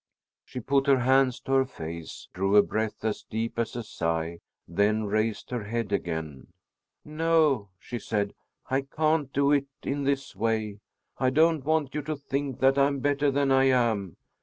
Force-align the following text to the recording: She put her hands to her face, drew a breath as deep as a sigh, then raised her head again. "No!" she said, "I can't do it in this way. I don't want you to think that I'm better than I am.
She 0.43 0.59
put 0.59 0.87
her 0.87 1.01
hands 1.01 1.39
to 1.41 1.51
her 1.51 1.63
face, 1.65 2.27
drew 2.33 2.55
a 2.55 2.63
breath 2.63 3.05
as 3.05 3.21
deep 3.21 3.59
as 3.59 3.75
a 3.75 3.83
sigh, 3.83 4.39
then 4.67 5.03
raised 5.03 5.51
her 5.51 5.65
head 5.65 5.91
again. 5.91 6.47
"No!" 7.05 7.69
she 7.77 7.99
said, 7.99 8.33
"I 8.67 8.81
can't 8.81 9.31
do 9.31 9.51
it 9.51 9.67
in 9.83 10.03
this 10.05 10.35
way. 10.35 10.79
I 11.19 11.29
don't 11.29 11.63
want 11.63 11.93
you 11.93 12.01
to 12.01 12.15
think 12.15 12.61
that 12.61 12.79
I'm 12.79 12.97
better 12.97 13.29
than 13.29 13.51
I 13.51 13.65
am. 13.65 14.17